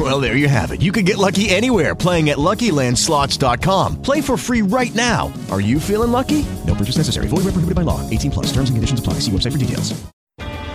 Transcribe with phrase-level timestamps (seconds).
[0.00, 0.80] Well, there you have it.
[0.80, 4.00] You can get lucky anywhere playing at LuckyLandSlots.com.
[4.00, 5.30] Play for free right now.
[5.50, 6.46] Are you feeling lucky?
[6.66, 7.28] No purchase necessary.
[7.28, 8.08] Void where prohibited by law.
[8.08, 8.46] 18 plus.
[8.46, 9.14] Terms and conditions apply.
[9.20, 9.92] See website for details.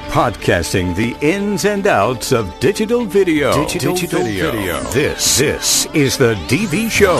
[0.09, 3.65] Podcasting the ins and outs of digital video.
[3.65, 4.51] Digital, digital video.
[4.51, 4.79] video.
[4.91, 7.17] This, this is the DV Show.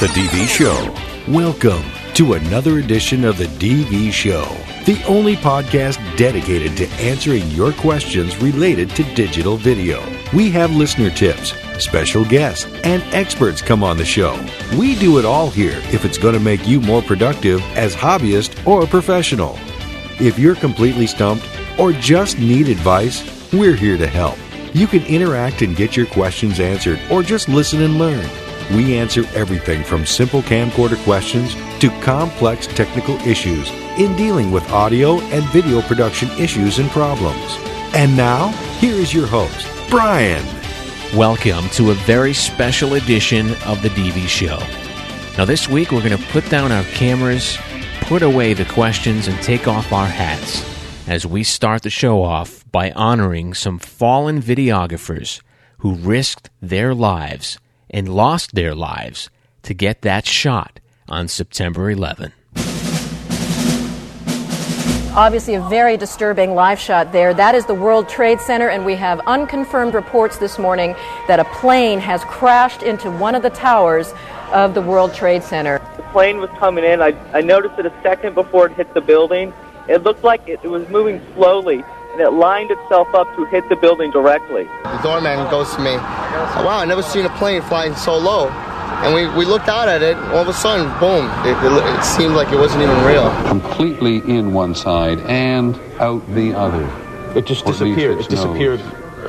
[0.00, 1.30] The DV Show.
[1.30, 4.44] Welcome to another edition of the DV Show,
[4.86, 10.00] the only podcast dedicated to answering your questions related to digital video.
[10.34, 14.34] We have listener tips, special guests, and experts come on the show.
[14.76, 18.66] We do it all here if it's going to make you more productive as hobbyist
[18.66, 19.56] or professional.
[20.18, 21.48] If you're completely stumped
[21.78, 24.36] or just need advice, we're here to help.
[24.74, 28.28] You can interact and get your questions answered or just listen and learn.
[28.72, 35.20] We answer everything from simple camcorder questions to complex technical issues in dealing with audio
[35.20, 37.56] and video production issues and problems.
[37.94, 38.48] And now,
[38.80, 40.44] here is your host, Brian.
[41.16, 44.58] Welcome to a very special edition of the DV Show.
[45.38, 47.56] Now, this week we're going to put down our cameras,
[48.00, 50.68] put away the questions, and take off our hats
[51.06, 55.40] as we start the show off by honoring some fallen videographers
[55.78, 59.30] who risked their lives and lost their lives
[59.62, 62.32] to get that shot on September 11.
[65.16, 67.32] Obviously, a very disturbing live shot there.
[67.32, 70.96] That is the World Trade Center, and we have unconfirmed reports this morning
[71.28, 74.12] that a plane has crashed into one of the towers
[74.52, 75.78] of the World Trade Center.
[75.96, 77.00] The plane was coming in.
[77.00, 79.52] I, I noticed it a second before it hit the building.
[79.88, 83.68] It looked like it, it was moving slowly, and it lined itself up to hit
[83.68, 84.64] the building directly.
[84.64, 88.48] The doorman goes to me, wow, I never seen a plane flying so low.
[89.02, 92.04] And we, we looked out at it, all of a sudden, boom, it, it, it
[92.04, 93.30] seemed like it wasn't even real.
[93.48, 96.84] Completely in one side and out the other.
[97.36, 98.20] It just Or disappeared.
[98.20, 98.80] It disappeared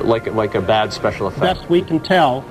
[0.02, 1.58] like like a bad special effect.
[1.58, 2.42] Best we can tell.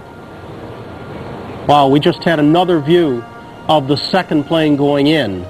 [1.68, 3.24] Wow, we just had another view
[3.68, 5.46] of the second plane going in.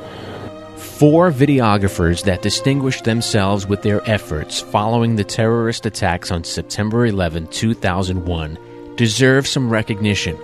[0.78, 7.48] Four videographers that distinguished themselves with their efforts following the terrorist attacks on September 11,
[7.48, 8.58] 2001,
[8.96, 10.38] deserve some recognition.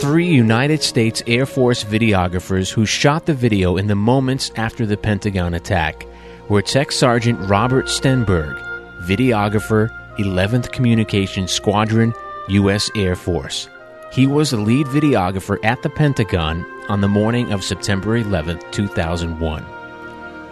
[0.00, 4.96] Three United States Air Force videographers who shot the video in the moments after the
[4.96, 6.06] Pentagon attack
[6.48, 8.58] were Tech Sergeant Robert Stenberg,
[9.02, 12.14] videographer, 11th Communications Squadron,
[12.48, 12.90] U.S.
[12.94, 13.68] Air Force.
[14.10, 19.66] He was the lead videographer at the Pentagon on the morning of September 11, 2001.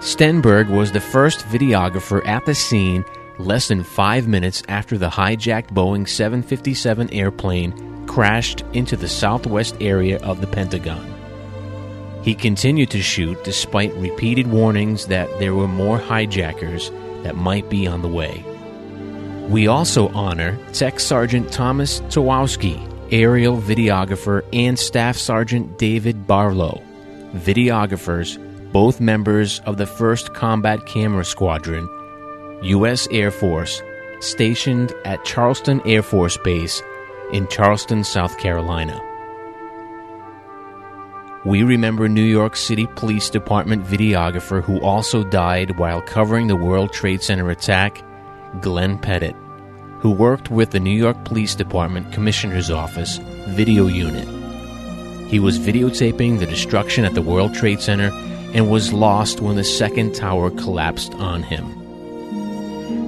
[0.00, 3.02] Stenberg was the first videographer at the scene
[3.38, 10.18] less than five minutes after the hijacked Boeing 757 airplane crashed into the southwest area
[10.24, 11.14] of the Pentagon.
[12.24, 16.90] He continued to shoot despite repeated warnings that there were more hijackers
[17.22, 18.44] that might be on the way.
[19.48, 22.76] We also honor Tech Sergeant Thomas Towowski,
[23.10, 26.82] aerial videographer, and Staff Sergeant David Barlow,
[27.34, 28.36] videographers,
[28.72, 31.88] both members of the 1st Combat Camera Squadron,
[32.62, 33.08] U.S.
[33.10, 33.80] Air Force,
[34.20, 36.82] stationed at Charleston Air Force Base
[37.32, 39.00] in Charleston, South Carolina.
[41.44, 46.92] We remember New York City Police Department videographer who also died while covering the World
[46.92, 48.02] Trade Center attack,
[48.60, 49.36] Glenn Pettit,
[50.00, 53.18] who worked with the New York Police Department Commissioner's Office
[53.48, 54.26] Video Unit.
[55.28, 58.10] He was videotaping the destruction at the World Trade Center
[58.54, 61.77] and was lost when the second tower collapsed on him.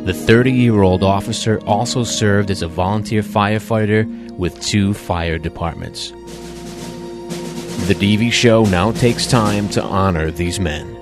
[0.05, 6.11] The 30 year old officer also served as a volunteer firefighter with two fire departments.
[7.87, 11.00] The DV show now takes time to honor these men.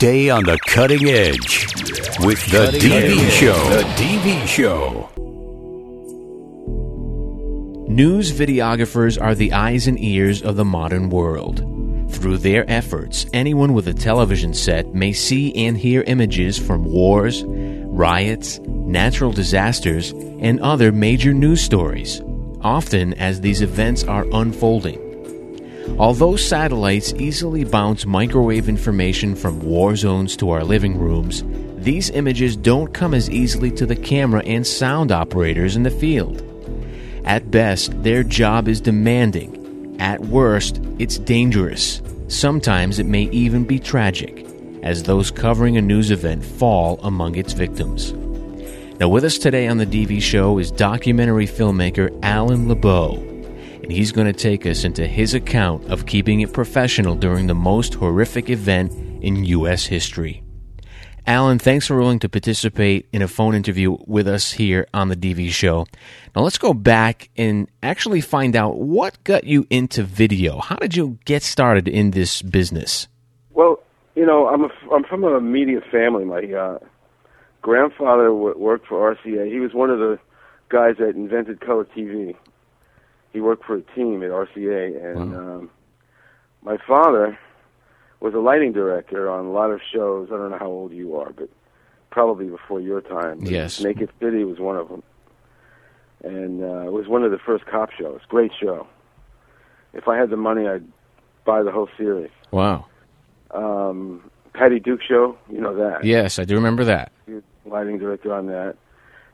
[0.00, 1.66] Stay on the cutting edge
[2.20, 3.32] with the Cutting DV edge.
[3.32, 3.68] Show.
[3.68, 5.08] The DV Show.
[7.88, 11.64] News videographers are the eyes and ears of the modern world.
[12.12, 17.42] Through their efforts, anyone with a television set may see and hear images from wars,
[17.44, 22.22] riots, natural disasters, and other major news stories,
[22.60, 25.07] often as these events are unfolding.
[25.98, 31.44] Although satellites easily bounce microwave information from war zones to our living rooms,
[31.76, 36.42] these images don't come as easily to the camera and sound operators in the field.
[37.24, 39.96] At best, their job is demanding.
[40.00, 42.02] At worst, it's dangerous.
[42.28, 44.46] Sometimes it may even be tragic,
[44.82, 48.12] as those covering a news event fall among its victims.
[49.00, 53.27] Now, with us today on the DV show is documentary filmmaker Alan LeBeau,
[53.88, 57.54] and he's going to take us into his account of keeping it professional during the
[57.54, 58.92] most horrific event
[59.22, 59.86] in U.S.
[59.86, 60.42] history.
[61.26, 65.16] Alan, thanks for willing to participate in a phone interview with us here on the
[65.16, 65.86] DV show.
[66.36, 70.58] Now let's go back and actually find out what got you into video.
[70.58, 73.08] How did you get started in this business?
[73.50, 73.80] Well,
[74.14, 76.26] you know, I'm a, I'm from a media family.
[76.26, 76.78] My uh,
[77.62, 79.50] grandfather w- worked for RCA.
[79.50, 80.18] He was one of the
[80.68, 82.36] guys that invented color TV.
[83.32, 85.70] He worked for a team at RCA, and um,
[86.62, 87.38] my father
[88.20, 90.28] was a lighting director on a lot of shows.
[90.32, 91.48] I don't know how old you are, but
[92.10, 93.42] probably before your time.
[93.44, 93.80] Yes.
[93.80, 95.02] Naked City was one of them,
[96.24, 98.20] and uh, it was one of the first cop shows.
[98.28, 98.86] Great show.
[99.92, 100.84] If I had the money, I'd
[101.44, 102.30] buy the whole series.
[102.50, 102.86] Wow.
[103.50, 106.04] Um, Patty Duke show, you know that.
[106.04, 107.12] Yes, I do remember that.
[107.64, 108.76] Lighting director on that,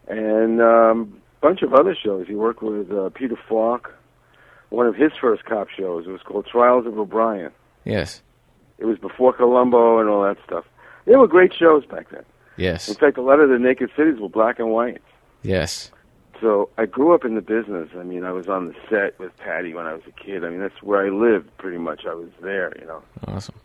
[0.08, 2.26] and um, bunch of other shows.
[2.26, 3.94] He worked with uh, Peter Falk.
[4.70, 6.06] One of his first cop shows.
[6.06, 7.52] It was called Trials of O'Brien.
[7.84, 8.22] Yes.
[8.78, 10.64] It was before Columbo and all that stuff.
[11.04, 12.24] They were great shows back then.
[12.56, 12.88] Yes.
[12.88, 15.02] In fact, a lot of the naked cities were black and white.
[15.42, 15.90] Yes.
[16.40, 17.90] So I grew up in the business.
[17.94, 20.44] I mean, I was on the set with Patty when I was a kid.
[20.44, 22.06] I mean, that's where I lived pretty much.
[22.08, 23.02] I was there, you know.
[23.28, 23.56] Awesome.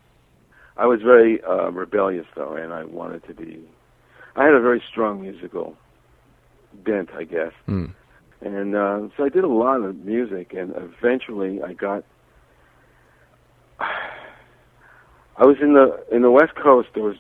[0.76, 3.62] I was very uh, rebellious though, and I wanted to be.
[4.36, 5.78] I had a very strong musical
[6.74, 7.86] bent, I guess, Hmm.
[8.42, 12.04] and uh, so I did a lot of music, and eventually I got.
[15.38, 16.90] I was in the in the West Coast.
[16.94, 17.16] There was,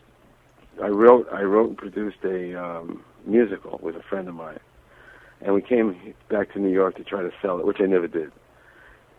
[0.83, 4.59] I wrote I wrote and produced a um, musical with a friend of mine,
[5.41, 8.07] and we came back to New York to try to sell it, which I never
[8.07, 8.31] did.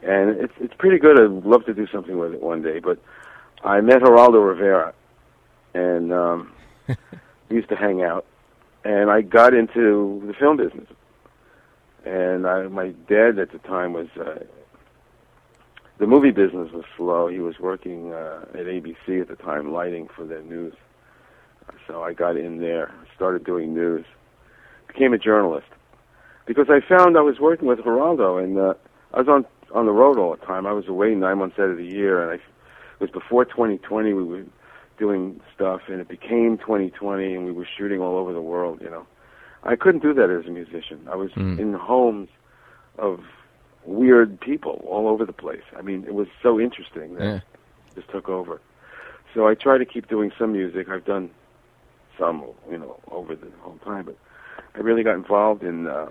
[0.03, 1.19] And it's it's pretty good.
[1.19, 2.99] I'd love to do something with it one day, but
[3.65, 4.93] I met Geraldo Rivera,
[5.75, 6.53] and um,
[7.49, 8.27] we used to hang out,
[8.85, 10.87] and I got into the film business.
[12.05, 14.45] And I, my dad at the time was uh,
[15.99, 17.29] the movie business was slow.
[17.29, 20.75] He was working uh, at ABC at the time, lighting for the news.
[21.87, 24.05] So I got in there, started doing news,
[24.87, 25.67] became a journalist
[26.47, 28.75] because I found I was working with Geraldo, and uh,
[29.15, 30.67] I was on on the road all the time.
[30.67, 34.13] I was away nine months out of the year, and I, it was before 2020.
[34.15, 34.45] We were
[35.01, 38.81] doing stuff, and it became 2020, and we were shooting all over the world.
[38.83, 39.07] You know,
[39.65, 41.09] I couldn't do that as a musician.
[41.11, 41.59] I was Mm.
[41.59, 42.29] in homes
[42.99, 43.25] of
[43.85, 45.63] weird people all over the place.
[45.77, 47.37] I mean, it was so interesting that Yeah.
[47.37, 48.61] it just took over.
[49.33, 50.91] So I try to keep doing some music.
[50.91, 51.31] I've done
[52.19, 54.17] some, you know, over the whole time, but
[54.75, 55.87] I really got involved in.
[55.87, 56.09] Uh,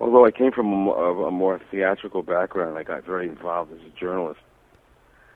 [0.00, 3.90] although I came from a, a more theatrical background, I got very involved as a
[3.98, 4.40] journalist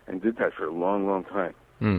[0.06, 1.54] and did that for a long, long time.
[1.84, 1.98] Hmm.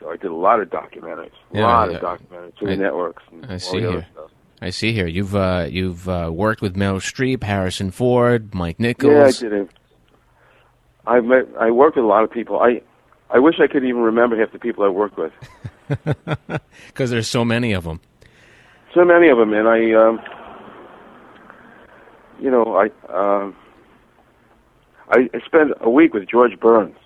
[0.00, 1.96] So I did a lot of documentaries, a Yeah, lot yeah.
[1.98, 4.06] of documentaries I- the networks I see here.
[4.12, 4.30] stuff.
[4.62, 5.06] I see here.
[5.06, 9.12] You've uh, you've uh, worked with Meryl Streep, Harrison Ford, Mike Nichols.
[9.12, 9.70] Yeah, I did it.
[11.06, 11.46] I met.
[11.60, 12.58] I worked with a lot of people.
[12.60, 12.80] I,
[13.30, 15.32] I wish I could even remember half the people I worked with.
[16.88, 18.00] Because there's so many of them.
[18.94, 20.20] So many of them, and I, um,
[22.40, 23.54] you know, I, um,
[25.10, 26.96] I I spent a week with George Burns.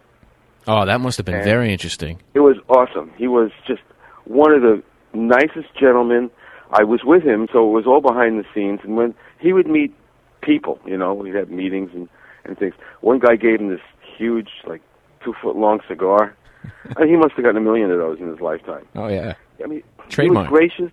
[0.66, 2.18] Oh, that must have been And- very interesting.
[2.34, 3.10] It was awesome.
[3.16, 3.82] He was just
[4.24, 6.30] one of the nicest gentlemen.
[6.72, 8.80] I was with him, so it was all behind the scenes.
[8.82, 9.92] And when he would meet
[10.40, 12.08] people, you know, we'd have meetings and
[12.44, 12.74] and things.
[13.02, 13.80] One guy gave him this
[14.18, 14.80] huge, like
[15.22, 16.34] two foot long cigar.
[16.96, 18.84] and he must have gotten a million of those in his lifetime.
[18.96, 19.34] Oh yeah.
[19.62, 20.48] I mean, Trademark.
[20.48, 20.92] he was gracious.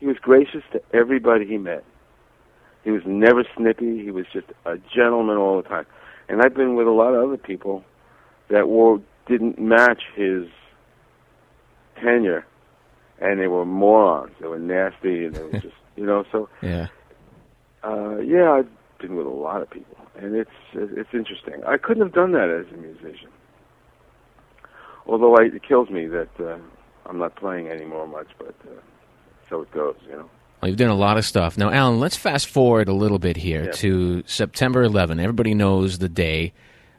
[0.00, 1.84] He was gracious to everybody he met.
[2.84, 4.02] He was never snippy.
[4.04, 5.86] He was just a gentleman all the time.
[6.28, 7.82] And I've been with a lot of other people
[8.54, 10.44] that were didn't match his
[12.02, 12.44] tenure,
[13.20, 14.32] and they were morons.
[14.40, 16.24] They were nasty, and they were just you know.
[16.32, 16.86] So Yeah.
[17.82, 18.68] uh, yeah, I've
[19.00, 21.62] been with a lot of people, and it's it's interesting.
[21.66, 23.30] I couldn't have done that as a musician.
[25.06, 26.58] although I, it kills me that uh,
[27.06, 28.80] I'm not playing anymore much, but uh,
[29.50, 30.30] so it goes, you know.
[30.62, 31.58] Well, you've done a lot of stuff.
[31.58, 33.72] Now, Alan, let's fast forward a little bit here Yeah.
[33.72, 35.20] to September 11.
[35.20, 36.54] Everybody knows the day,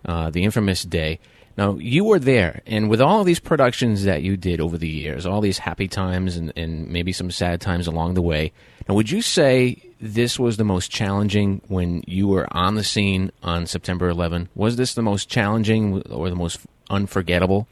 [0.05, 1.19] uh, the infamous day.
[1.57, 5.25] Now, you were there, and with all these productions that you did over the years,
[5.25, 8.51] all these happy times and, and maybe some sad times along the way,
[8.87, 13.31] now, would you say this was the most challenging when you were on the scene
[13.41, 14.49] on September 11?
[14.53, 16.59] Was this the most challenging or the most
[16.89, 17.67] unforgettable?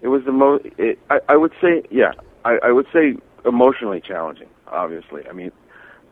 [0.00, 0.64] It was the most.
[1.10, 2.12] I, I would say, yeah,
[2.44, 4.48] I, I would say emotionally challenging.
[4.68, 5.52] Obviously, I mean,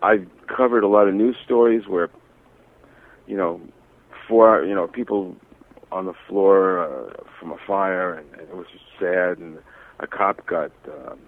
[0.03, 2.11] I've covered a lot of news stories where,
[3.27, 3.61] you know,
[4.29, 5.37] four, you know, people
[5.95, 9.59] on the floor uh, from a fire, and, and it was just sad, and
[10.01, 11.19] a cop got um,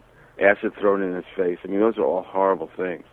[0.43, 1.59] acid thrown in his face.
[1.65, 3.05] I mean, those are all horrible things.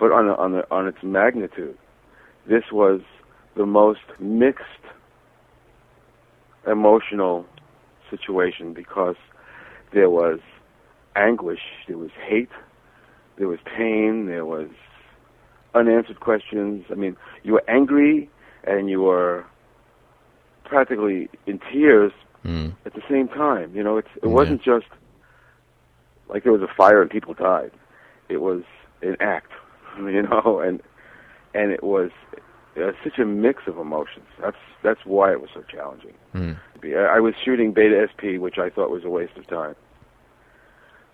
[0.00, 1.76] But on the, on the, on its magnitude,
[2.48, 3.02] this was
[3.54, 4.64] the most mixed
[6.66, 7.44] emotional
[8.10, 9.16] situation because
[9.92, 10.40] there was
[11.16, 12.50] anguish, there was hate,
[13.36, 14.68] there was pain, there was
[15.74, 16.86] unanswered questions.
[16.90, 18.30] I mean, you were angry
[18.64, 19.44] and you were
[20.68, 22.12] practically in tears
[22.86, 23.74] at the same time.
[23.74, 24.86] You know, it's it wasn't just
[26.28, 27.72] like there was a fire and people died.
[28.28, 28.62] It was
[29.02, 29.50] an act,
[29.98, 30.80] you know, and
[31.54, 32.10] and it was
[32.76, 34.26] uh, such a mix of emotions.
[34.40, 36.14] That's that's why it was so challenging.
[36.84, 39.74] I I was shooting Beta SP, which I thought was a waste of time.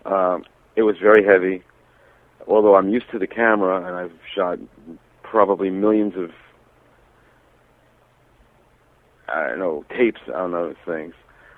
[0.05, 0.45] Um,
[0.75, 1.63] it was very heavy.
[2.47, 4.59] Although I'm used to the camera and I've shot
[5.23, 6.29] probably millions of
[9.35, 11.13] I don't know tapes on those things.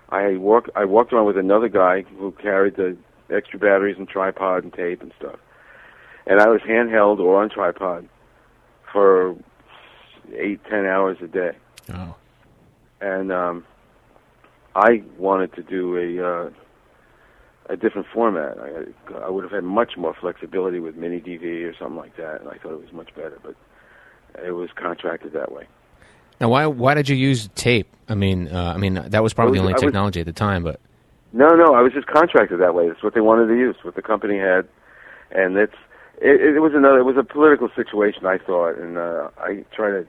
[0.09, 2.97] I walked I walked around with another guy who carried the
[3.29, 5.39] extra batteries and tripod and tape and stuff,
[6.25, 8.09] and I was handheld or on tripod
[8.91, 9.35] for
[10.33, 11.51] eight ten hours a day.
[11.93, 12.15] Oh.
[12.99, 13.65] And um,
[14.75, 16.49] I wanted to do a uh,
[17.69, 18.57] a different format.
[18.57, 22.41] I, I would have had much more flexibility with mini DV or something like that,
[22.41, 23.37] and I thought it was much better.
[23.43, 23.55] But
[24.43, 25.67] it was contracted that way.
[26.39, 27.87] Now, why why did you use tape?
[28.07, 30.25] I mean, uh, I mean that was probably was- the only I was- technology at
[30.25, 30.79] the time, but
[31.33, 32.87] No, no, I was just contracted that way.
[32.87, 34.67] That's what they wanted to use, what the company had,
[35.31, 35.75] and it's
[36.19, 36.99] it, it was another.
[36.99, 40.07] It was a political situation, I thought, and uh, I try to,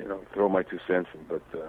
[0.00, 1.20] you know, throw my two cents in.
[1.28, 1.66] But uh,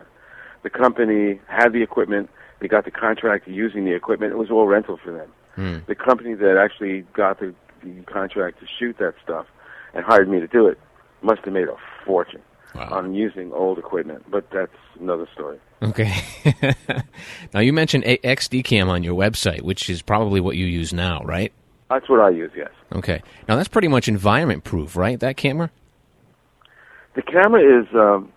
[0.64, 2.30] the company had the equipment.
[2.60, 4.32] They got the contract using the equipment.
[4.32, 5.30] It was all rental for them.
[5.56, 5.78] Hmm.
[5.88, 9.46] The company that actually got the, the contract to shoot that stuff
[9.94, 10.80] and hired me to do it
[11.22, 12.42] must have made a fortune
[12.78, 14.24] on using old equipment.
[14.30, 15.60] But that's another story.
[15.82, 16.14] okay.
[17.54, 21.22] now you mentioned a- XDCAM on your website, which is probably what you use now,
[21.24, 21.52] right?
[21.90, 22.52] That's what I use.
[22.56, 22.72] Yes.
[22.94, 23.22] Okay.
[23.48, 25.20] Now that's pretty much environment proof, right?
[25.20, 25.70] That camera.
[27.16, 28.32] The camera is, um,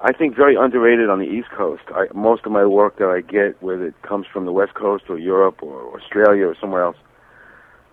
[0.00, 1.82] I think, very underrated on the East Coast.
[1.88, 5.04] I, most of my work that I get, whether it comes from the West Coast
[5.08, 6.96] or Europe or Australia or somewhere else,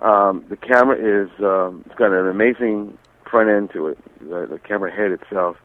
[0.01, 2.97] um, the camera is um, it's got an amazing
[3.29, 3.97] front end to it.
[4.19, 5.57] The, the camera head itself,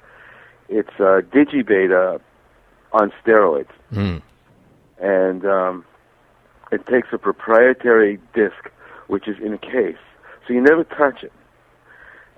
[0.69, 2.21] it's uh, digibeta
[2.93, 4.19] on steroids, Hmm.
[5.01, 5.85] and um,
[6.73, 8.71] it takes a proprietary disc,
[9.09, 9.97] which is in a case,
[10.47, 11.33] so you never touch it.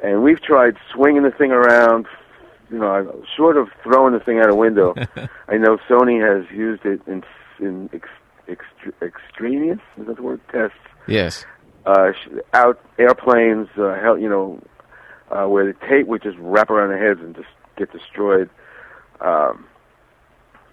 [0.02, 2.06] And we've tried swinging the thing around,
[2.70, 4.94] you know, short of throwing the thing out a window.
[5.48, 7.24] I know Sony has used it in
[7.58, 8.08] in ex,
[8.48, 10.76] ext, extraneous is that the word tests
[11.08, 11.44] Yes.
[11.86, 12.12] uh,
[12.54, 14.60] out airplanes, uh, hell, you know,
[15.32, 18.50] uh, where the tape would just wrap around their heads and just get destroyed.
[19.20, 19.66] Um,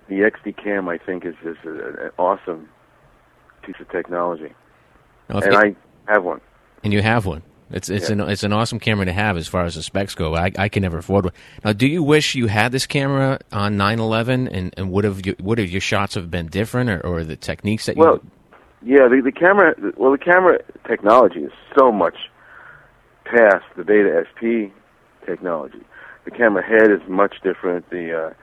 [0.07, 2.69] the XDCAM, I think, is just a, an awesome
[3.63, 4.53] piece of technology,
[5.29, 5.75] and it- I
[6.13, 6.41] have one.
[6.83, 7.41] and you have one.
[7.71, 8.17] It's it's Yeah.
[8.17, 10.35] an it's an awesome camera to have as far as the specs go.
[10.35, 11.33] I, I can never afford one.
[11.63, 15.35] Now, do you wish you had this camera on 911 and, and would have you,
[15.41, 18.19] would have your shots have been different or, or the techniques that you Well,
[18.83, 19.73] yeah, the, the camera.
[19.97, 22.15] Well, the camera technology is so much
[23.23, 24.69] past the Beta SP
[25.25, 25.81] technology.
[26.25, 27.89] The camera head is much different.
[27.89, 28.33] The uh,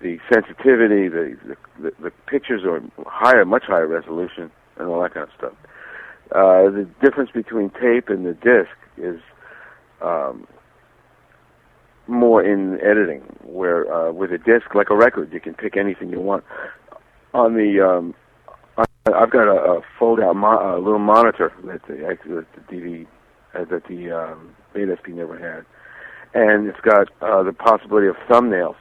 [0.00, 1.36] the sensitivity, the,
[1.80, 5.52] the the pictures are higher, much higher resolution, and all that kind of stuff.
[6.32, 9.20] Uh, the difference between tape and the disc is
[10.02, 10.46] um,
[12.06, 16.10] more in editing, where uh, with a disc, like a record, you can pick anything
[16.10, 16.44] you want.
[17.34, 18.14] On the um,
[19.14, 23.06] I've got a, a fold-out mo- a little monitor that the, that the DV
[23.54, 25.64] uh, that the um, Beta SP never had,
[26.34, 28.76] and it's got uh, the possibility of thumbnails,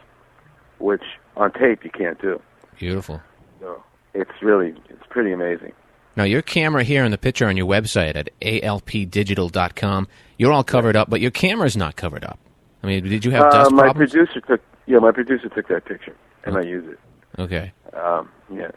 [0.80, 1.04] which
[1.38, 2.42] on tape you can't do.
[2.78, 3.22] beautiful.
[3.60, 3.84] So
[4.14, 5.74] it's really it's pretty amazing.
[6.16, 10.96] Now, your camera here in the picture on your website at alpdigital.com, you're all covered
[10.96, 12.40] up, but your camera's not covered up.
[12.82, 14.12] I mean, did you have uh, dust my problems?
[14.12, 17.00] producer took yeah my producer took that picture and I use it.
[17.42, 17.74] Okay.
[17.94, 18.72] Um, yeah.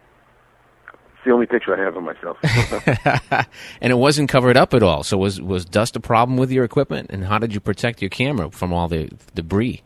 [1.19, 2.39] It's the only picture I have of myself.
[3.81, 5.03] and it wasn't covered up at all.
[5.03, 7.11] So was was dust a problem with your equipment?
[7.11, 9.83] And how did you protect your camera from all the debris?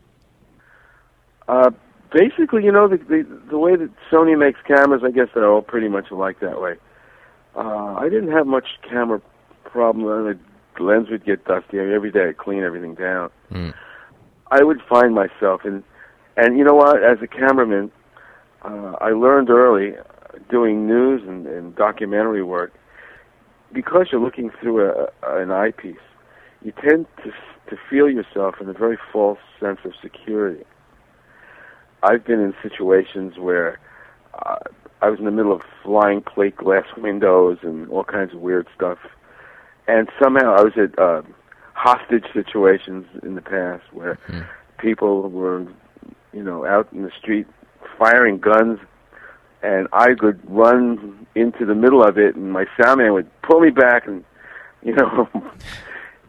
[1.47, 1.71] uh,
[2.11, 5.61] basically, you know, the, the the way that Sony makes cameras, I guess they're all
[5.61, 6.75] pretty much alike that way.
[7.55, 9.21] Uh, I didn't have much camera
[9.65, 10.37] problem.
[10.77, 12.29] The lens would get dusty every day.
[12.29, 13.29] I'd clean everything down.
[13.51, 13.73] Mm.
[14.49, 15.83] I would find myself in,
[16.37, 17.03] and you know what?
[17.03, 17.91] As a cameraman,
[18.63, 19.93] uh, I learned early
[20.49, 22.73] doing news and, and documentary work
[23.71, 25.95] because you're looking through a, an eyepiece.
[26.63, 27.31] You tend to
[27.69, 30.65] to feel yourself in a very false sense of security.
[32.03, 33.79] I've been in situations where
[34.45, 34.57] uh,
[35.01, 38.67] I was in the middle of flying plate glass windows and all kinds of weird
[38.75, 38.99] stuff,
[39.87, 41.21] and somehow I was at uh,
[41.73, 44.19] hostage situations in the past where
[44.77, 45.65] people were,
[46.33, 47.47] you know, out in the street
[47.97, 48.79] firing guns,
[49.63, 53.69] and I could run into the middle of it, and my soundman would pull me
[53.69, 54.23] back, and
[54.83, 55.29] you know,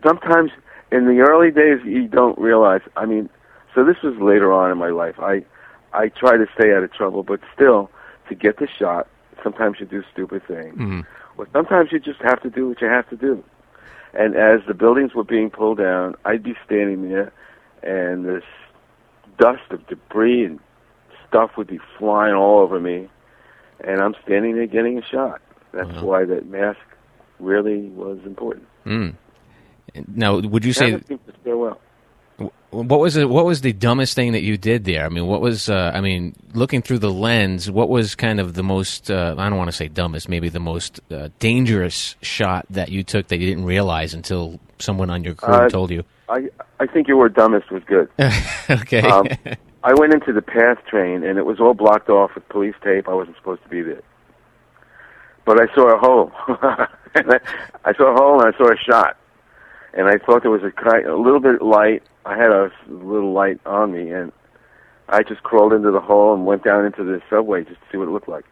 [0.07, 0.53] sometimes
[0.93, 2.83] in the early days you don't realize.
[2.97, 3.29] I mean,
[3.75, 5.19] so this was later on in my life.
[5.19, 5.45] I
[5.93, 7.91] I try to stay out of trouble, but still,
[8.29, 9.09] to get the shot,
[9.43, 10.77] sometimes you do stupid things.
[10.77, 11.07] Mm.
[11.37, 13.43] Well, sometimes you just have to do what you have to do.
[14.13, 17.33] And as the buildings were being pulled down, I'd be standing there,
[17.83, 18.45] and this
[19.39, 20.61] dust of debris and
[21.29, 23.09] stuff would be flying all over me,
[23.81, 25.41] and I'm standing there getting a shot.
[25.73, 26.79] That's why that mask
[27.41, 28.67] really was important.
[28.87, 29.15] Mm.
[30.09, 31.81] Now, would you say Cameras seem to fare well.
[32.71, 33.29] what was it?
[33.29, 35.05] What was the dumbest thing that you did there?
[35.05, 35.69] I mean, what was?
[35.69, 39.11] Uh, I mean, looking through the lens, what was kind of the most?
[39.11, 43.03] Uh, I don't want to say dumbest, maybe the most uh, dangerous shot that you
[43.03, 46.05] took that you didn't realize until someone on your crew Uh, told you.
[46.29, 46.49] I
[46.81, 48.09] I think your word dumbest was good.
[48.71, 49.03] okay.
[49.03, 49.29] Um,
[49.85, 53.07] I went into the PATH train and it was all blocked off with police tape.
[53.07, 54.03] I wasn't supposed to be there,
[55.45, 56.33] but I saw a hole.
[57.15, 57.41] and I,
[57.85, 59.19] I saw a hole and I saw a shot,
[59.93, 60.73] and I thought there was a
[61.07, 62.03] a little bit of light.
[62.25, 64.33] I had a little light on me, and
[65.11, 67.99] I just crawled into the hole and went down into the subway just to see
[67.99, 68.47] what it looked like.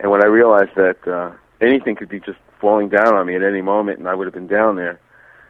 [0.00, 3.42] And when I realized that uh, anything could be just falling down on me at
[3.44, 4.98] any moment, and I would have been down there,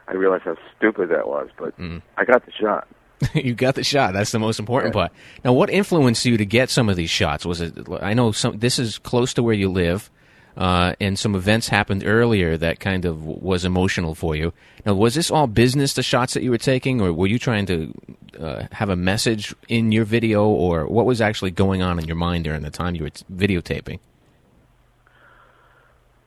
[0.08, 1.48] I realized how stupid that was.
[1.56, 1.72] But
[2.18, 2.86] I got the shot.
[3.34, 4.12] you got the shot.
[4.12, 5.12] That's the most important part.
[5.44, 7.46] Now, what influenced you to get some of these shots?
[7.46, 7.74] Was it?
[8.00, 8.58] I know some.
[8.58, 10.10] This is close to where you live,
[10.56, 14.52] uh, and some events happened earlier that kind of was emotional for you.
[14.84, 15.94] Now, was this all business?
[15.94, 17.94] The shots that you were taking, or were you trying to
[18.38, 22.16] uh, have a message in your video, or what was actually going on in your
[22.16, 23.98] mind during the time you were t- videotaping?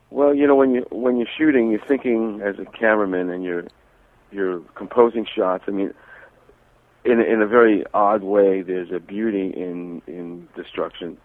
[0.09, 3.67] Well, you know, when you when you're shooting, you're thinking as a cameraman, and you're
[4.31, 5.65] you're composing shots.
[5.67, 5.93] I mean,
[7.05, 11.17] in a, in a very odd way, there's a beauty in in destruction,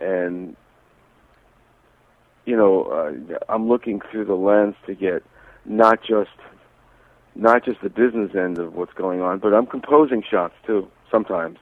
[0.00, 0.56] and
[2.44, 5.22] you know, uh, I'm looking through the lens to get
[5.64, 6.30] not just
[7.34, 10.88] not just the business end of what's going on, but I'm composing shots too.
[11.10, 11.58] Sometimes,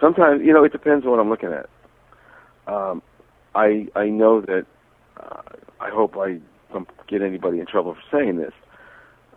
[0.00, 1.68] sometimes you know, it depends on what I'm looking at.
[2.66, 3.02] Um,
[3.54, 4.66] I I know that
[5.18, 5.42] uh,
[5.80, 6.38] I hope I
[6.72, 8.52] don't get anybody in trouble for saying this.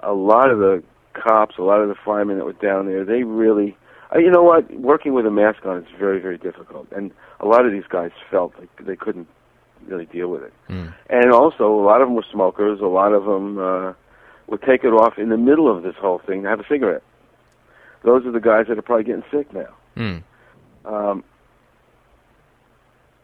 [0.01, 0.83] A lot of the
[1.21, 3.77] cops, a lot of the firemen that were down there, they really,
[4.15, 4.71] you know what?
[4.73, 8.11] Working with a mask on is very, very difficult, and a lot of these guys
[8.29, 9.27] felt like they couldn't
[9.87, 10.53] really deal with it.
[11.09, 12.79] And also, a lot of them were smokers.
[12.81, 13.93] A lot of them uh,
[14.47, 17.03] would take it off in the middle of this whole thing to have a cigarette.
[18.03, 19.73] Those are the guys that are probably getting sick now.
[19.95, 20.23] Mm.
[20.85, 21.23] Um,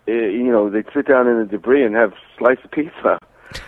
[0.08, 3.18] eh, you know, they'd sit down in the debris and have a slice of pizza.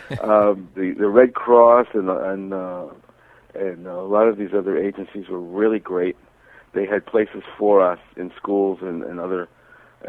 [0.22, 2.88] um, the the Red Cross and and uh,
[3.56, 6.16] and a lot of these other agencies were really great.
[6.74, 9.48] They had places for us in schools and, and other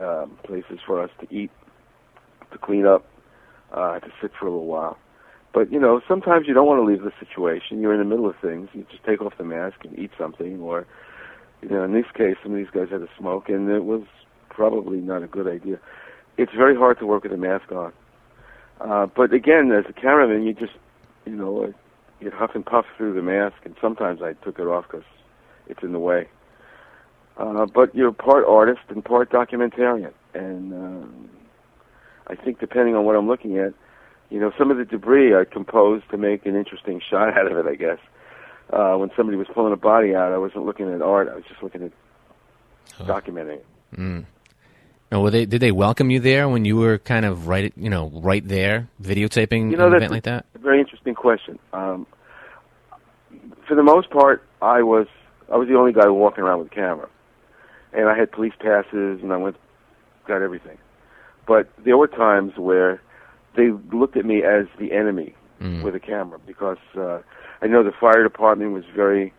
[0.01, 1.51] um, places for us to eat,
[2.53, 3.07] to clean up,
[3.73, 4.99] uh, to sit for a little while.
[5.53, 7.81] But you know, sometimes you don't want to leave the situation.
[7.81, 8.69] You're in the middle of things.
[8.75, 10.87] You just take off the mask and eat something, or
[11.63, 14.03] you know, in this case, some of these guys had to smoke, and it was
[14.51, 15.79] probably not a good idea.
[16.37, 17.93] It's very hard to work with a mask on.
[18.81, 20.75] Uh, but again, as a cameraman, you just,
[21.25, 21.73] you know,
[22.21, 25.05] uh, you huff and puff through the mask, and sometimes I took it off because
[25.69, 26.29] it's in the way.
[27.37, 31.31] Uh, but you're part artist and part documentarian, and um,
[32.27, 33.75] I think depending on what I'm looking at,
[34.31, 37.59] you know, some of the debris I composed to make an interesting shot out of
[37.59, 37.67] it.
[37.67, 37.99] I guess
[38.73, 41.45] uh, when somebody was pulling a body out, I wasn't looking at art; I was
[41.49, 41.93] just looking at
[43.07, 43.67] documenting it.
[43.97, 44.25] Mm.
[45.13, 45.45] Now, were they?
[45.45, 48.89] Did they welcome you there when you were kind of right, you know, right there
[49.01, 50.47] videotaping You know, an event like that?
[50.67, 51.59] very interesting question.
[51.73, 52.07] Um,
[53.67, 55.07] for the most part, I was
[55.53, 57.09] I was the only guy walking around with a camera,
[57.93, 59.57] and I had police passes, and I went
[60.27, 60.79] got everything.
[61.47, 63.01] But there were times where
[63.57, 65.35] they looked at me as the enemy
[65.83, 67.21] with a camera because uh,
[67.63, 69.33] I know the fire department was very,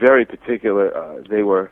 [0.00, 0.96] very particular.
[0.96, 1.70] Uh, they were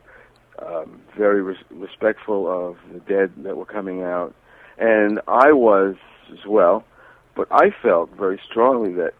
[0.59, 4.33] um, very res- respectful of the dead that were coming out,
[4.77, 5.95] and I was
[6.31, 6.85] as well.
[7.35, 9.13] But I felt very strongly that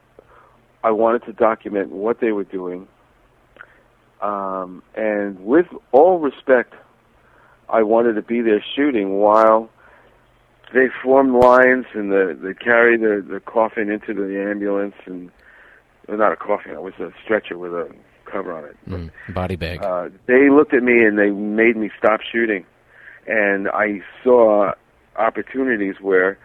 [0.84, 2.88] I wanted to document what they were doing,
[4.22, 6.74] um, and with all respect,
[7.70, 9.70] I wanted to be there shooting while
[10.74, 15.32] they formed lines and the, they carried the, the coffin into the ambulance and
[16.08, 17.90] well, not a coffin, it was a stretcher with a
[18.26, 18.78] cover on it.
[18.88, 19.84] Mm, body bag.
[19.84, 22.66] Uh, they looked at me and they made me stop shooting,
[23.28, 24.74] and I saw
[25.16, 26.38] opportunities where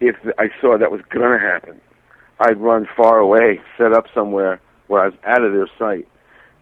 [0.00, 1.80] if I saw that was going to happen,
[2.42, 6.08] I'd run far away, set up somewhere where I was out of their sight,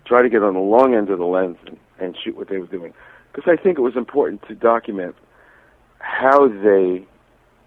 [0.05, 2.59] try to get on the long end of the lens and, and shoot what they
[2.59, 2.93] were doing.
[3.33, 5.15] Because I think it was important to document
[5.99, 7.07] how they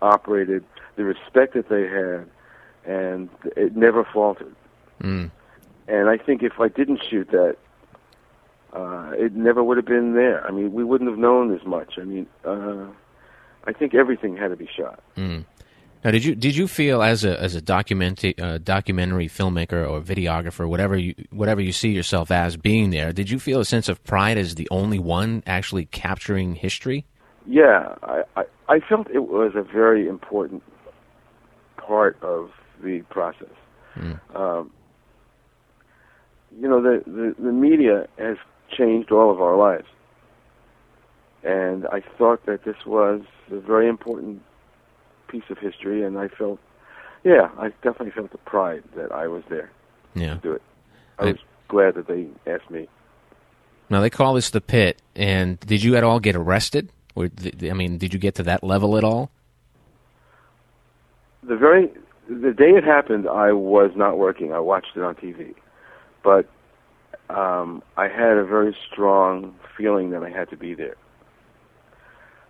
[0.01, 0.63] operated,
[0.95, 2.29] the respect that they had,
[2.85, 4.55] and it never faltered.
[5.01, 5.31] Mm.
[5.87, 7.57] And I think if I didn't shoot that,
[8.73, 10.45] uh, it never would have been there.
[10.45, 11.97] I mean, we wouldn't have known as much.
[11.97, 12.85] I mean, uh,
[13.65, 14.99] I think everything had to be shot.
[15.15, 15.45] Mm.
[16.03, 20.01] Now, did you did you feel as a as a documentary uh, documentary filmmaker or
[20.01, 23.87] videographer, whatever you whatever you see yourself as being there, did you feel a sense
[23.87, 27.05] of pride as the only one actually capturing history?
[27.45, 30.63] Yeah, I, I, I felt it was a very important
[31.77, 33.53] part of the process.
[33.95, 34.19] Mm.
[34.35, 34.71] Um,
[36.59, 38.35] you know, the, the the media has
[38.77, 39.87] changed all of our lives,
[41.43, 44.41] and I thought that this was a very important
[45.33, 46.59] piece of history, and I felt,
[47.23, 49.71] yeah, I definitely felt the pride that I was there
[50.13, 50.35] Yeah.
[50.35, 50.61] to do it.
[51.17, 52.87] I was glad that they asked me.
[53.89, 56.89] Now they call this the pit, and did you at all get arrested?
[57.15, 59.31] Or th- I mean, did you get to that level at all?
[61.43, 61.91] The very
[62.29, 64.53] the day it happened, I was not working.
[64.53, 65.55] I watched it on TV,
[66.23, 66.47] but
[67.29, 70.95] um, I had a very strong feeling that I had to be there.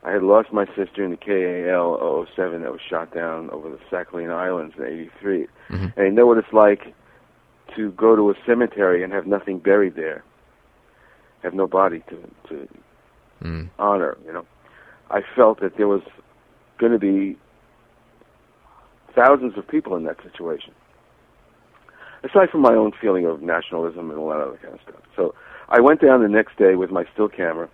[0.04, 3.80] I had lost my sister in the KAL 007 that was shot down over the
[3.90, 6.94] Sakhalin Islands in '83, and I know what it's like
[7.76, 10.24] to go to a cemetery and have nothing buried there,
[11.42, 12.18] have no body to
[12.50, 12.68] to
[13.44, 13.70] Mm.
[13.78, 14.18] honor.
[14.26, 14.46] You know,
[15.12, 16.02] I felt that there was
[16.78, 17.38] going to be
[19.14, 20.74] thousands of people in that situation.
[22.24, 25.02] Aside from my own feeling of nationalism and all that other kind of stuff.
[25.16, 25.36] So
[25.70, 27.68] I went down the next day with my still camera,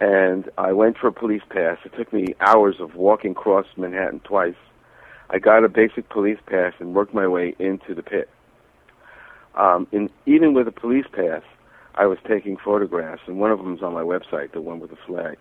[0.00, 1.78] and I went for a police pass.
[1.84, 4.54] It took me hours of walking across Manhattan twice.
[5.30, 8.28] I got a basic police pass and worked my way into the pit.
[9.54, 11.42] Um, in, even with a police pass,
[11.94, 14.90] I was taking photographs, and one of them is on my website, the one with
[14.90, 15.38] the flag.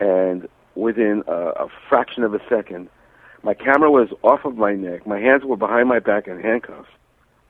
[0.00, 2.88] And within a, a fraction of a second,
[3.44, 5.06] my camera was off of my neck.
[5.06, 6.88] My hands were behind my back in handcuffs.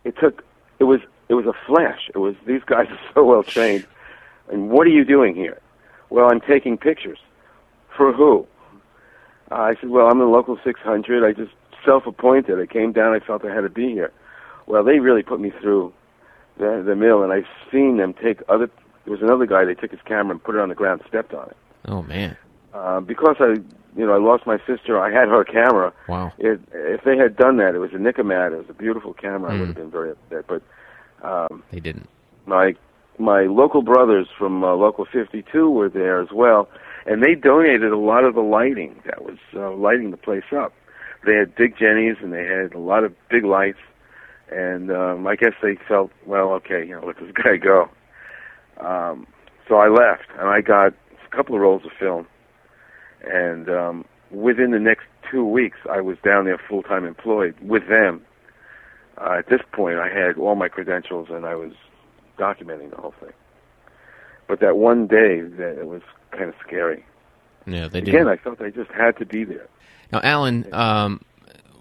[0.04, 0.44] It took.
[0.78, 1.00] It was.
[1.30, 2.11] It was a flash.
[2.14, 2.35] It was.
[2.46, 3.87] These guys are so well trained.
[4.50, 5.59] And what are you doing here?
[6.11, 7.19] Well, I'm taking pictures.
[7.97, 8.47] For who?
[9.51, 11.25] Uh, I said, well, I'm the local 600.
[11.25, 11.53] I just
[11.85, 12.59] self-appointed.
[12.61, 13.14] I came down.
[13.14, 14.12] I felt I had to be here.
[14.66, 15.92] Well, they really put me through
[16.59, 18.69] the, the mill, and I've seen them take other.
[19.05, 19.64] There was another guy.
[19.64, 21.57] They took his camera and put it on the ground, stepped on it.
[21.87, 22.37] Oh man!
[22.75, 23.55] Uh, because I,
[23.97, 24.99] you know, I lost my sister.
[25.01, 25.92] I had her camera.
[26.09, 26.33] Wow.
[26.38, 28.53] It, if they had done that, it was a Nicomat.
[28.53, 29.53] It was a beautiful camera.
[29.53, 29.61] I Mm.
[29.61, 30.47] would have been very upset.
[30.49, 30.62] But
[31.23, 32.09] um, They didn't.
[32.47, 32.75] my
[33.18, 36.68] my local brothers from uh, local 52 were there as well,
[37.07, 40.72] and they donated a lot of the lighting that was uh, lighting the place up.
[41.24, 43.79] They had big jennies and they had a lot of big lights,
[44.50, 47.88] and um, I guess they felt, well, okay, you know, let this guy go.
[48.81, 49.26] Um,
[49.68, 52.26] so I left, and I got a couple of rolls of film,
[53.24, 57.88] and um, within the next two weeks, I was down there full time employed with
[57.88, 58.22] them.
[59.18, 61.72] Uh, at this point, I had all my credentials, and I was
[62.38, 63.33] documenting the whole thing.
[64.49, 67.05] But that one day, that it was kind of scary.
[67.66, 68.29] Yeah, they didn't.
[68.29, 69.66] I felt I just had to be there.
[70.12, 71.20] Now, Alan, um,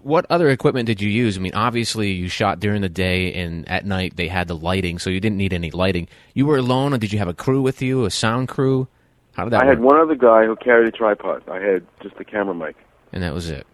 [0.02, 1.36] what other equipment did you use?
[1.36, 4.98] I mean, obviously you shot during the day, and at night they had the lighting,
[4.98, 6.08] so you didn't need any lighting.
[6.34, 8.88] You were alone, or did you have a crew with you, a sound crew?
[9.34, 9.76] How did that I work?
[9.76, 11.48] had one other guy who carried a tripod.
[11.48, 12.76] I had just a camera mic.
[13.12, 13.66] and that was it.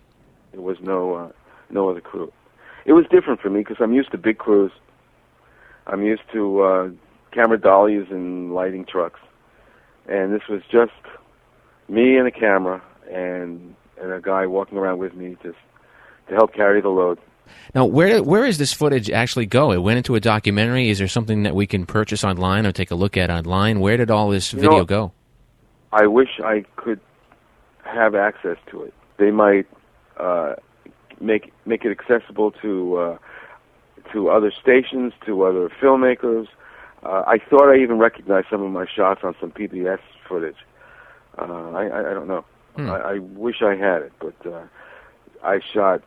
[0.53, 1.29] There was no uh,
[1.71, 2.31] no other crew.
[2.85, 4.73] It was different for me because I'm used to big crews.
[5.87, 6.89] I'm used to uh,
[7.33, 9.21] camera dollies and lighting trucks,
[10.09, 10.93] and this was just
[11.89, 15.59] me and a camera and and a guy walking around with me just
[16.29, 17.19] to help carry the load.
[17.75, 19.73] Now, where where is this footage actually go?
[19.73, 20.89] It went into a documentary.
[20.89, 23.81] Is there something that we can purchase online or take a look at online?
[23.81, 25.13] Where did all this You video know- go?
[25.93, 27.01] I wish I could
[27.85, 28.95] have access to it.
[29.19, 29.67] They might
[30.19, 30.55] uh,
[31.21, 33.19] make make it accessible to uh,
[34.13, 36.47] to other stations, to other filmmakers.
[37.03, 39.99] Uh, I thought I even recognized some of my shots on some PBS
[40.29, 40.57] footage.
[41.39, 42.45] Uh, I, I, I don't know.
[42.77, 42.91] Hmm.
[42.91, 44.63] I, I wish I had it, but uh,
[45.43, 46.03] I shot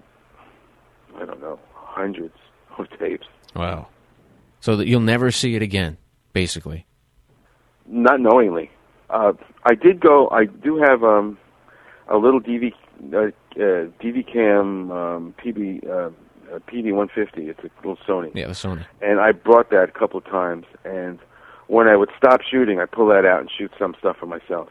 [1.18, 2.36] I don't know hundreds
[2.78, 3.28] of tapes.
[3.56, 3.88] Wow.
[4.60, 5.98] So that you'll never see it again,
[6.34, 6.86] basically.
[7.88, 8.72] not knowingly.
[9.10, 10.28] Uh, I did go.
[10.30, 11.38] I do have um,
[12.08, 12.74] a little DV
[13.14, 13.30] uh, uh,
[14.02, 16.10] DV cam um, PB uh,
[16.54, 17.50] uh, PD 150.
[17.50, 18.86] It's a little Sony, Yeah, the Sony.
[19.02, 20.66] and I brought that a couple of times.
[20.84, 21.20] And
[21.68, 24.70] when I would stop shooting, I pull that out and shoot some stuff for myself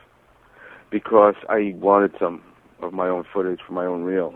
[0.91, 2.43] because I wanted some
[2.81, 4.35] of my own footage for my own reel.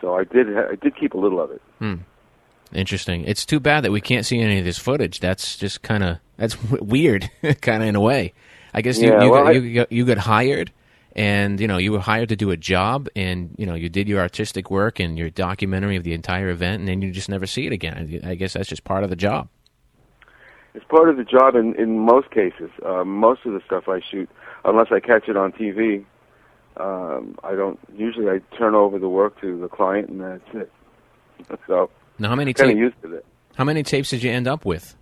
[0.00, 0.56] So I did.
[0.56, 1.62] I did keep a little of it.
[1.78, 1.94] Hmm.
[2.72, 3.24] Interesting.
[3.24, 5.20] It's too bad that we can't see any of this footage.
[5.20, 8.32] That's just kind of that's w- weird, kind of in a way.
[8.72, 10.72] I guess you Yeah, you, well, got, I- you got you got hired,
[11.14, 14.08] and you know you were hired to do a job, and you know you did
[14.08, 17.46] your artistic work and your documentary of the entire event, and then you just never
[17.46, 18.20] see it again.
[18.24, 19.48] I guess that's just part of the job.
[20.74, 22.70] It's part of the job in in most cases.
[22.84, 24.28] Uh, most of the stuff I shoot,
[24.64, 26.04] unless I catch it on TV,
[26.78, 27.78] um, I don't.
[27.96, 30.72] Usually, I turn over the work to the client, and that's it.
[31.66, 33.24] So Now, how many kind of tape, used to that.
[33.56, 34.96] how many tapes did you end up with?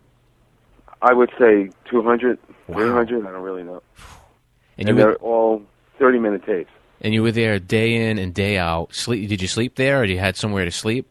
[1.01, 3.27] I would say 200, 300.
[3.27, 3.83] I don't really know.
[4.79, 5.63] And And, you they're were, all
[5.99, 6.71] thirty minute tapes.
[7.01, 8.95] and you were there day in and day out.
[8.95, 9.29] Sleep?
[9.29, 11.07] Did you sleep there, or you had somewhere to sleep?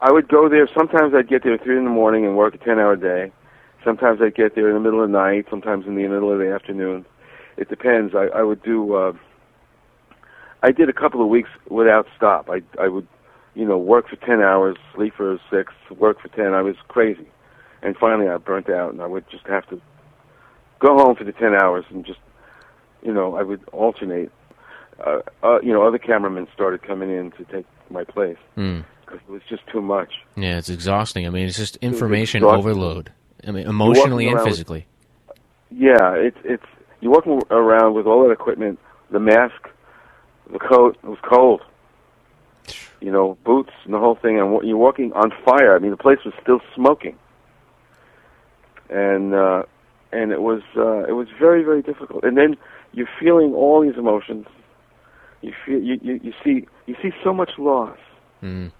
[0.00, 0.68] I would go there.
[0.76, 3.32] Sometimes I'd get there at three in the morning and work a ten hour day.
[3.84, 5.46] Sometimes I'd get there in the middle of the night.
[5.50, 7.04] Sometimes in the middle of the afternoon.
[7.56, 8.14] It depends.
[8.14, 8.94] I, I would do.
[8.94, 9.12] Uh,
[10.62, 12.48] I did a couple of weeks without stop.
[12.50, 13.06] I I would,
[13.54, 16.54] you know, work for ten hours, sleep for six, work for ten.
[16.54, 17.28] I was crazy,
[17.82, 19.80] and finally I burnt out, and I would just have to
[20.80, 22.18] go home for the ten hours and just,
[23.04, 24.32] you know, I would alternate.
[25.04, 28.80] Uh, uh, you know, other cameramen started coming in to take my place Hmm.
[29.04, 30.12] because it was just too much.
[30.36, 31.26] Yeah, it's exhausting.
[31.26, 32.58] I mean, it's just information exhausting.
[32.60, 33.12] overload.
[33.46, 34.86] I mean, emotionally and around with- physically.
[35.70, 36.64] Yeah, it's it's
[37.00, 38.78] you're walking around with all that equipment,
[39.10, 39.68] the mask,
[40.52, 40.96] the coat.
[41.02, 41.60] It was cold.
[43.00, 45.74] You know, boots and the whole thing, and you're walking on fire.
[45.74, 47.16] I mean, the place was still smoking,
[48.88, 49.64] and uh,
[50.12, 52.24] and it was uh, it was very very difficult.
[52.24, 52.56] And then
[52.94, 54.46] you're feeling all these emotions.
[55.42, 57.98] You feel you you, you see you see so much loss,
[58.42, 58.70] Mm.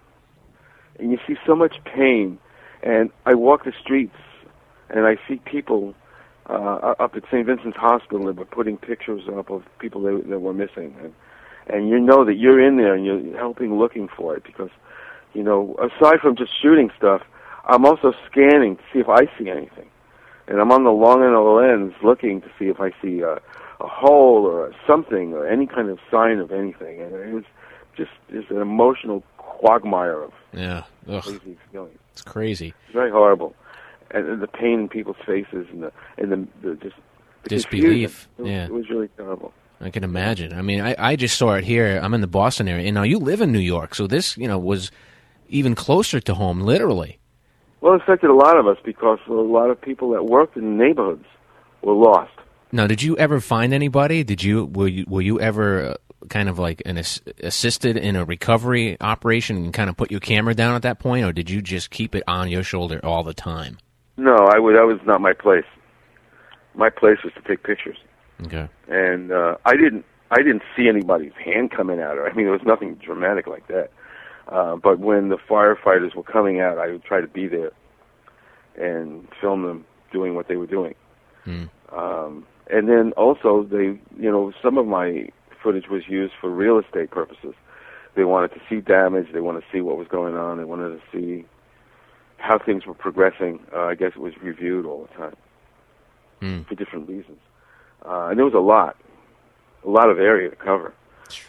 [0.98, 2.38] and you see so much pain.
[2.82, 4.16] And I walk the streets,
[4.90, 5.94] and I see people
[6.50, 7.46] uh, up at St.
[7.46, 11.12] Vincent's Hospital that were putting pictures up of people that, that were missing, and
[11.66, 14.68] and you know that you're in there and you're helping looking for it because,
[15.32, 17.22] you know, aside from just shooting stuff,
[17.66, 19.88] I'm also scanning to see if I see anything,
[20.46, 23.20] and I'm on the long end of the lens looking to see if I see
[23.20, 23.40] a,
[23.84, 27.44] a hole or a something or any kind of sign of anything, and it was
[27.96, 30.84] just it's an emotional quagmire of Yeah.
[31.08, 31.98] Ugh, crazy feelings.
[32.12, 32.74] it's crazy.
[32.86, 33.54] It's very horrible,
[34.10, 36.96] and, and the pain in people's faces and the and the, the just
[37.42, 38.28] the Disbelief.
[38.38, 38.64] It was, yeah.
[38.64, 39.52] it was really terrible.
[39.80, 40.54] I can imagine.
[40.54, 42.00] I mean, I, I just saw it here.
[42.02, 44.48] I'm in the Boston area, and now you live in New York, so this, you
[44.48, 44.90] know, was
[45.48, 47.18] even closer to home, literally.
[47.80, 50.78] Well, it affected a lot of us because a lot of people that worked in
[50.78, 51.26] the neighborhoods
[51.82, 52.32] were lost.
[52.74, 54.24] Now, did you ever find anybody?
[54.24, 55.94] Did you were you were you ever uh,
[56.28, 60.18] kind of like an ass- assisted in a recovery operation and kind of put your
[60.18, 63.22] camera down at that point, or did you just keep it on your shoulder all
[63.22, 63.78] the time?
[64.16, 64.74] No, I would.
[64.74, 65.64] That was not my place.
[66.74, 67.96] My place was to take pictures,
[68.44, 68.68] Okay.
[68.88, 70.04] and uh, I didn't.
[70.32, 72.18] I didn't see anybody's hand coming out.
[72.18, 73.90] Or I mean, there was nothing dramatic like that.
[74.48, 77.70] Uh, but when the firefighters were coming out, I would try to be there
[78.76, 80.96] and film them doing what they were doing.
[81.92, 85.28] Um, and then also, they, you know, some of my
[85.62, 87.54] footage was used for real estate purposes.
[88.16, 89.28] They wanted to see damage.
[89.32, 90.58] They wanted to see what was going on.
[90.58, 91.44] They wanted to see
[92.38, 93.60] how things were progressing.
[93.74, 95.36] Uh, I guess it was reviewed all the time
[96.40, 96.62] Hmm.
[96.62, 97.38] for different reasons.
[98.04, 98.96] Uh, and there was a lot,
[99.84, 100.92] a lot of area to cover.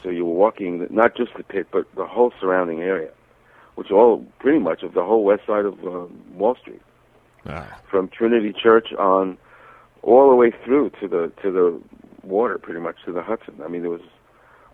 [0.04, 3.10] So you were walking not just the pit, but the whole surrounding area,
[3.76, 6.82] which all pretty much of the whole west side of uh, Wall Street,
[7.46, 7.68] Wow.
[7.92, 9.38] from Trinity Church on
[10.06, 11.82] all the way through to the to the
[12.24, 13.56] water, pretty much to the Hudson.
[13.64, 14.02] I mean, there was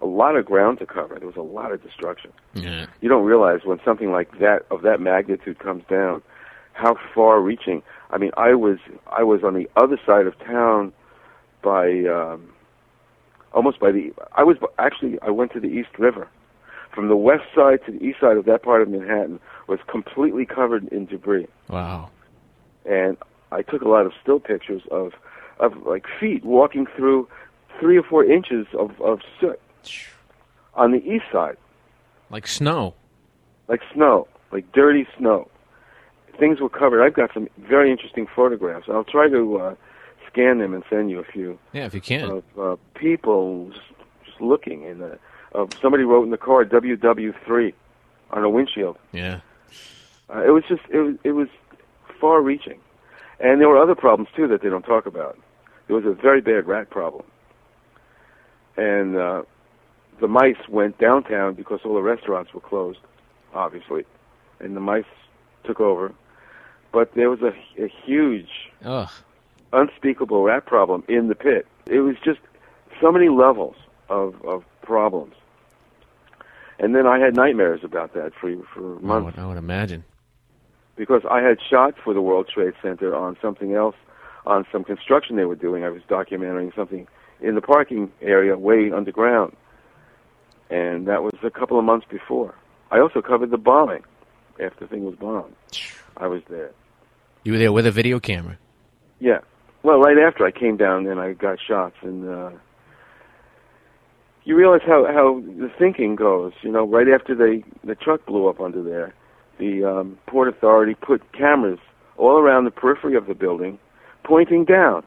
[0.02, 1.15] a lot of ground to cover.
[1.17, 2.32] There was a lot of destruction.
[2.54, 2.86] Yeah.
[3.02, 6.22] You don't realize when something like that of that magnitude comes down,
[6.74, 7.82] how far-reaching.
[8.10, 10.91] I mean, I was I was on the other side of town
[11.63, 12.50] by um,
[13.54, 14.13] almost by the.
[14.34, 16.28] I was actually I went to the East River.
[16.94, 20.46] From the west side to the east side of that part of Manhattan was completely
[20.46, 22.10] covered in debris, Wow.
[22.86, 23.15] and
[23.52, 25.14] I took a lot of still pictures of
[25.60, 27.28] of like feet walking through
[27.80, 29.60] three or four inches of of soot
[30.76, 31.58] on the east side.
[32.30, 32.94] Like snow.
[33.68, 35.50] like snow, like dirty snow.
[36.40, 37.04] Things were covered.
[37.04, 38.88] I've got some very interesting photographs.
[38.90, 39.76] I'll try to uh,
[40.32, 42.30] scan them and send you a few Yeah, if you can.
[42.32, 43.86] of uh, people just,
[44.26, 44.86] just looking.
[44.86, 45.08] And uh,
[45.54, 47.74] uh, somebody wrote in the car WW3
[48.32, 48.98] on a windshield.
[49.12, 49.42] Yeah.
[50.34, 51.50] Uh, it was just it was it was
[52.22, 52.80] far-reaching,
[53.41, 55.38] and there were other problems too that they don't talk about.
[55.88, 57.25] There was a very bad rat problem,
[58.77, 59.43] and uh,
[60.19, 62.99] the mice went downtown because all the restaurants were closed,
[63.54, 64.06] obviously,
[64.60, 65.06] and the mice
[65.63, 66.13] took over.
[66.91, 68.49] But there was a, a huge,
[68.84, 69.10] Ugh.
[69.73, 71.65] unspeakable rat problem in the pit.
[71.88, 72.39] It was just
[73.01, 73.75] so many levels
[74.10, 75.34] of of problems.
[76.80, 80.04] And then I had nightmares about that for for I months would, I would imagine.
[81.02, 83.96] Because I had shot for the World Trade Center on something else,
[84.46, 85.84] on some construction they were doing.
[85.84, 87.08] I was documenting something
[87.42, 89.56] in the parking area way underground,
[90.70, 92.54] and that was a couple of months before.
[92.92, 94.04] I also covered the bombing
[94.64, 95.56] after the thing was bombed.
[96.18, 96.70] I was there.
[97.46, 98.60] You were there with a video camera.
[99.20, 99.40] Yeah.
[99.82, 102.52] Well, right after I came down and I got shots, and uh,
[104.44, 106.54] you realize how how the thinking goes.
[106.62, 109.16] You know, right after they the truck blew up under there,
[109.62, 111.80] the um, port authority put cameras
[112.17, 113.78] all around the periphery of the building,
[114.24, 115.04] pointing down.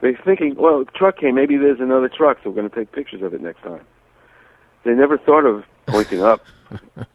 [0.00, 1.34] They're thinking, well, the truck came.
[1.34, 3.80] Maybe there's another truck, so we're going to take pictures of it next time.
[4.84, 6.40] They never thought of pointing up.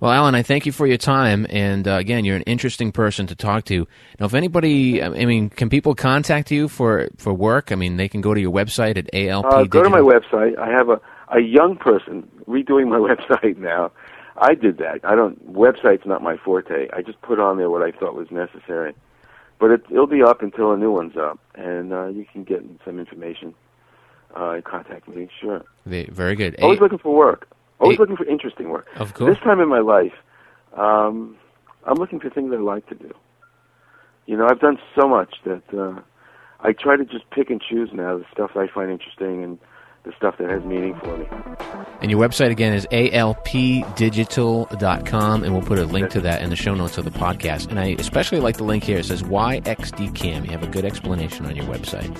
[0.00, 3.26] Well, Alan, I thank you for your time, and uh, again, you're an interesting person
[3.28, 3.86] to talk to.
[4.20, 7.72] Now, if anybody, I mean, can people contact you for for work?
[7.72, 9.46] I mean, they can go to your website at ALP.
[9.46, 10.58] Uh, go to my website.
[10.58, 13.92] I have a a young person redoing my website now.
[14.36, 15.00] I did that.
[15.04, 15.52] I don't.
[15.52, 16.88] Website's not my forte.
[16.92, 18.94] I just put on there what I thought was necessary.
[19.60, 22.62] But it, it'll be up until a new one's up, and uh, you can get
[22.84, 23.54] some information.
[24.34, 25.28] Uh, contact me.
[25.40, 25.62] Sure.
[25.86, 26.56] Ve- Very good.
[26.60, 27.46] Always looking for work.
[27.78, 28.86] Always looking for interesting work.
[28.96, 29.34] Of course.
[29.36, 30.12] This time in my life,
[30.76, 31.36] um,
[31.84, 33.12] I'm looking for things I like to do.
[34.26, 36.00] You know, I've done so much that uh,
[36.60, 39.58] I try to just pick and choose now the stuff I find interesting and
[40.04, 41.26] the stuff that has meaning for me.
[42.00, 46.56] And your website again is alpdigital.com, and we'll put a link to that in the
[46.56, 47.70] show notes of the podcast.
[47.70, 48.98] And I especially like the link here.
[48.98, 50.44] It says Why XDCAM.
[50.44, 52.12] You have a good explanation on your website.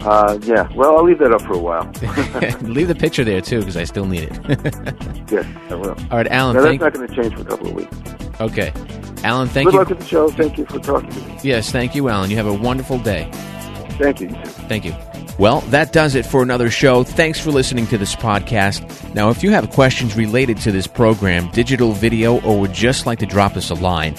[0.00, 0.68] Uh, yeah.
[0.74, 1.82] Well, I'll leave that up for a while.
[2.62, 4.32] Leave the picture there too, because I still need it.
[5.30, 5.90] yes, I will.
[5.90, 6.54] All right, Alan.
[6.54, 6.80] Now, thank.
[6.80, 7.96] that's not going to change for a couple of weeks.
[8.40, 8.72] Okay,
[9.24, 9.48] Alan.
[9.48, 9.78] Thank Good you.
[9.80, 10.28] luck with the show.
[10.28, 11.36] Thank you for talking to me.
[11.42, 12.30] Yes, thank you, Alan.
[12.30, 13.28] You have a wonderful day.
[13.98, 14.30] Thank you.
[14.68, 14.94] Thank you.
[15.38, 17.04] Well, that does it for another show.
[17.04, 19.14] Thanks for listening to this podcast.
[19.14, 23.20] Now, if you have questions related to this program, digital video, or would just like
[23.20, 24.14] to drop us a line,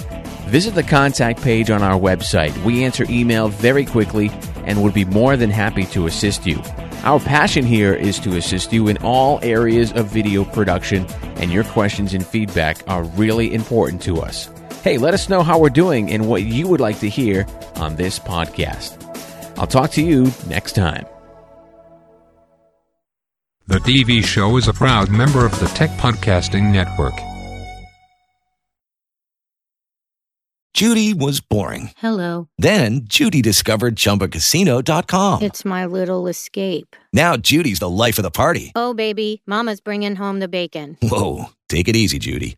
[0.48, 2.56] visit the contact page on our website.
[2.64, 4.32] We answer email very quickly
[4.64, 6.62] and would be more than happy to assist you.
[7.04, 11.06] Our passion here is to assist you in all areas of video production,
[11.36, 14.50] and your questions and feedback are really important to us.
[14.86, 17.98] Hey, let us know how we're doing and what you would like to hear on
[17.98, 18.99] this podcast.
[19.60, 21.06] I'll talk to you next time.
[23.68, 27.14] The DV Show is a proud member of the Tech Podcasting Network.
[30.74, 31.92] Judy was boring.
[31.98, 32.48] Hello.
[32.58, 35.42] Then Judy discovered ChumbaCasino.com.
[35.42, 36.96] It's my little escape.
[37.12, 38.72] Now Judy's the life of the party.
[38.76, 40.98] Oh, baby, Mama's bringing home the bacon.
[41.02, 42.58] Whoa, take it easy, Judy.